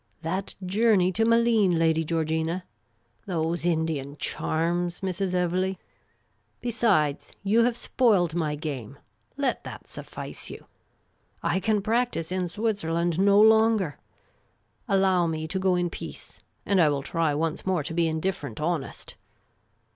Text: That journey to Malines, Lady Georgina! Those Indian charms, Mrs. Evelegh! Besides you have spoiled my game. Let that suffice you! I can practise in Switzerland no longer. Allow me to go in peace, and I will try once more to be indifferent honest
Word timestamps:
That 0.23 0.55
journey 0.65 1.11
to 1.11 1.25
Malines, 1.25 1.75
Lady 1.77 2.03
Georgina! 2.03 2.65
Those 3.27 3.67
Indian 3.67 4.17
charms, 4.17 5.01
Mrs. 5.01 5.35
Evelegh! 5.35 5.77
Besides 6.59 7.33
you 7.43 7.65
have 7.65 7.77
spoiled 7.77 8.33
my 8.33 8.55
game. 8.55 8.97
Let 9.37 9.63
that 9.63 9.85
suffice 9.87 10.49
you! 10.49 10.65
I 11.43 11.59
can 11.59 11.83
practise 11.83 12.31
in 12.31 12.47
Switzerland 12.47 13.19
no 13.19 13.39
longer. 13.39 13.99
Allow 14.87 15.27
me 15.27 15.47
to 15.47 15.59
go 15.59 15.75
in 15.75 15.91
peace, 15.91 16.41
and 16.65 16.81
I 16.81 16.89
will 16.89 17.03
try 17.03 17.35
once 17.35 17.63
more 17.67 17.83
to 17.83 17.93
be 17.93 18.07
indifferent 18.07 18.59
honest 18.59 19.15